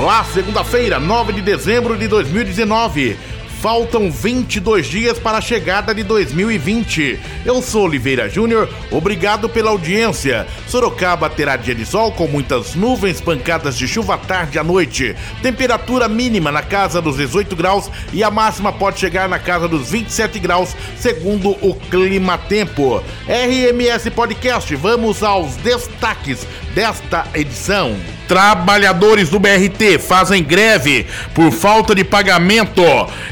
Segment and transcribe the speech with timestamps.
[0.00, 3.18] Olá, segunda-feira, 9 de dezembro de 2019.
[3.60, 7.20] Faltam 22 dias para a chegada de 2020.
[7.44, 10.46] Eu sou Oliveira Júnior, obrigado pela audiência.
[10.66, 14.64] Sorocaba terá dia de sol com muitas nuvens, pancadas de chuva à tarde e à
[14.64, 15.14] noite.
[15.42, 19.90] Temperatura mínima na casa dos 18 graus e a máxima pode chegar na casa dos
[19.90, 23.04] 27 graus, segundo o Clima Tempo.
[23.28, 27.94] RMS Podcast, vamos aos destaques desta edição.
[28.30, 31.04] Trabalhadores do BRT fazem greve
[31.34, 32.80] por falta de pagamento.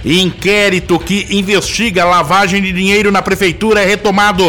[0.05, 4.43] Inquérito que investiga lavagem de dinheiro na prefeitura é retomado.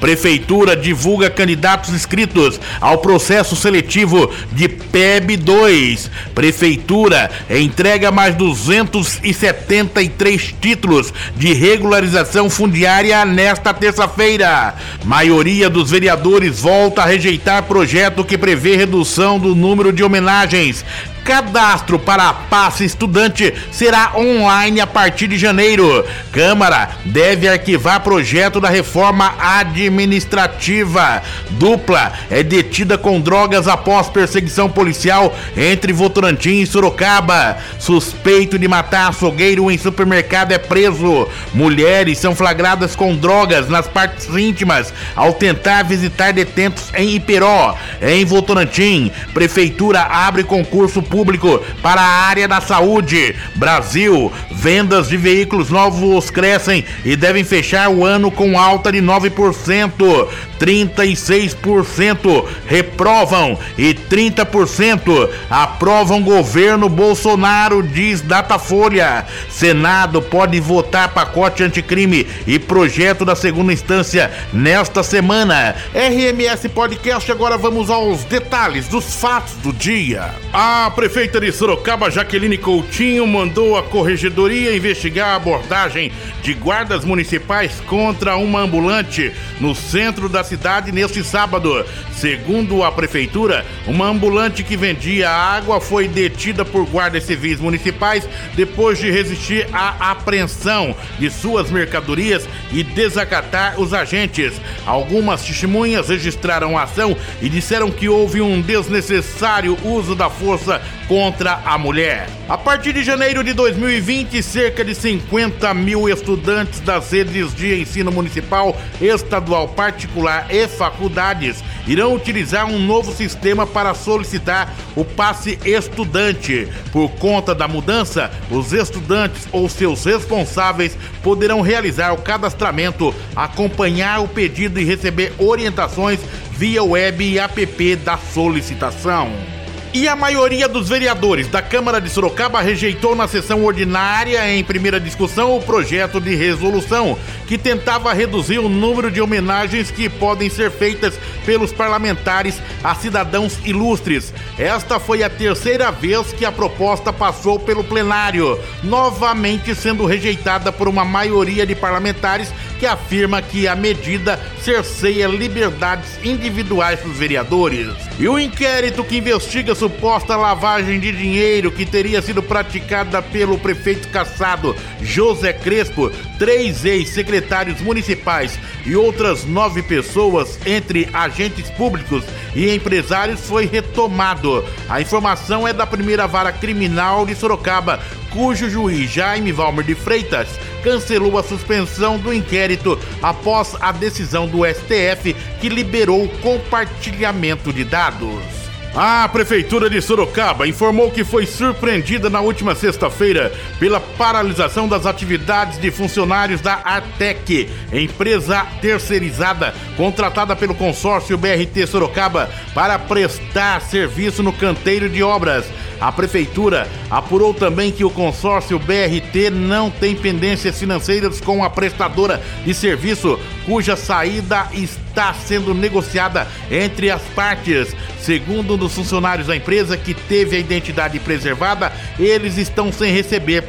[0.00, 6.10] Prefeitura divulga candidatos inscritos ao processo seletivo de PEB 2.
[6.34, 14.74] Prefeitura entrega mais 273 títulos de regularização fundiária nesta terça-feira.
[15.04, 20.82] Maioria dos vereadores volta a rejeitar projeto que prevê redução do número de homenagens
[21.24, 26.04] Cadastro para passe estudante será online a partir de janeiro.
[26.32, 31.22] Câmara deve arquivar projeto da reforma administrativa.
[31.50, 37.56] Dupla é detida com drogas após perseguição policial entre Votorantim e Sorocaba.
[37.78, 41.28] Suspeito de matar açougueiro em supermercado é preso.
[41.54, 47.76] Mulheres são flagradas com drogas nas partes íntimas ao tentar visitar detentos em Iperó.
[48.00, 53.36] Em Votorantim, prefeitura abre concurso público para a área da saúde.
[53.54, 60.28] Brasil, vendas de veículos novos crescem e devem fechar o ano com alta de 9%.
[60.62, 69.26] 36% reprovam e 30% aprovam governo Bolsonaro, diz Datafolha.
[69.50, 75.74] Senado pode votar pacote anticrime e projeto da segunda instância nesta semana.
[75.92, 80.32] RMS Podcast, agora vamos aos detalhes dos fatos do dia.
[80.52, 87.80] A prefeita de Sorocaba, Jaqueline Coutinho, mandou a corregedoria investigar a abordagem de guardas municipais
[87.86, 90.51] contra uma ambulante no centro da cidade
[90.92, 91.84] neste sábado.
[92.14, 98.98] Segundo a prefeitura, uma ambulante que vendia água foi detida por guardas civis municipais depois
[98.98, 104.60] de resistir à apreensão de suas mercadorias e desacatar os agentes.
[104.86, 111.60] Algumas testemunhas registraram a ação e disseram que houve um desnecessário uso da força contra
[111.64, 112.26] a mulher.
[112.48, 118.10] A partir de janeiro de 2020, cerca de 50 mil estudantes das redes de ensino
[118.10, 126.68] municipal, estadual, particular e faculdades irão utilizar um novo sistema para solicitar o passe estudante.
[126.92, 134.28] Por conta da mudança, os estudantes ou seus responsáveis poderão realizar o cadastramento, acompanhar o
[134.28, 136.20] pedido e receber orientações
[136.52, 139.51] via web e app da solicitação.
[139.94, 144.98] E a maioria dos vereadores da Câmara de Sorocaba rejeitou na sessão ordinária, em primeira
[144.98, 150.70] discussão, o projeto de resolução que tentava reduzir o número de homenagens que podem ser
[150.70, 154.32] feitas pelos parlamentares a cidadãos ilustres.
[154.58, 160.88] Esta foi a terceira vez que a proposta passou pelo plenário, novamente sendo rejeitada por
[160.88, 162.50] uma maioria de parlamentares
[162.82, 167.86] que afirma que a medida cerceia liberdades individuais dos vereadores.
[168.18, 174.08] E o inquérito que investiga suposta lavagem de dinheiro que teria sido praticada pelo prefeito
[174.08, 176.10] caçado José Crespo,
[176.40, 184.64] três ex-secretários municipais e outras nove pessoas, entre agentes públicos e empresários, foi retomado.
[184.88, 188.00] A informação é da primeira vara criminal de Sorocaba,
[188.30, 190.48] cujo juiz Jaime Valmer de Freitas
[190.82, 197.84] cancelou a suspensão do inquérito após a decisão do STF que liberou o compartilhamento de
[197.84, 198.62] dados.
[198.94, 205.80] A Prefeitura de Sorocaba informou que foi surpreendida na última sexta-feira pela paralisação das atividades
[205.80, 214.52] de funcionários da Artec, empresa terceirizada contratada pelo consórcio BRT Sorocaba para prestar serviço no
[214.52, 215.66] canteiro de obras.
[216.00, 222.42] A prefeitura apurou também que o consórcio BRT não tem pendências financeiras com a prestadora
[222.64, 227.94] de serviço, cuja saída está sendo negociada entre as partes.
[228.18, 233.62] Segundo um dos funcionários da empresa que teve a identidade preservada, eles estão sem receber